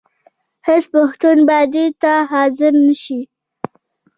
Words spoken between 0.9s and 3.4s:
پښتون به دې ته حاضر نه شي.